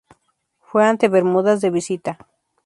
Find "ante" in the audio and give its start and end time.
0.83-1.09